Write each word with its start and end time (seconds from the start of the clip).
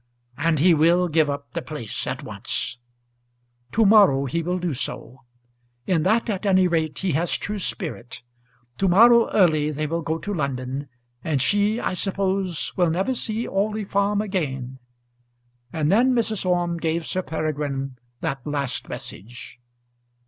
And 0.35 0.57
he 0.57 0.73
will 0.73 1.07
give 1.07 1.29
up 1.29 1.51
the 1.53 1.61
place 1.61 2.07
at 2.07 2.23
once." 2.23 2.79
"To 3.73 3.85
morrow 3.85 4.25
he 4.25 4.41
will 4.41 4.57
do 4.57 4.73
so. 4.73 5.19
In 5.85 6.01
that 6.01 6.27
at 6.27 6.43
any 6.43 6.67
rate 6.67 6.97
he 6.97 7.11
has 7.11 7.37
true 7.37 7.59
spirit. 7.59 8.23
To 8.79 8.87
morrow 8.87 9.29
early 9.29 9.69
they 9.69 9.85
will 9.85 10.01
go 10.01 10.17
to 10.17 10.33
London, 10.33 10.89
and 11.23 11.39
she 11.39 11.79
I 11.79 11.93
suppose 11.93 12.73
will 12.75 12.89
never 12.89 13.13
see 13.13 13.45
Orley 13.45 13.85
Farm 13.85 14.23
again." 14.23 14.79
And 15.71 15.91
then 15.91 16.15
Mrs. 16.15 16.47
Orme 16.47 16.77
gave 16.79 17.05
Sir 17.05 17.21
Peregrine 17.21 17.97
that 18.21 18.41
last 18.43 18.89
message. 18.89 19.59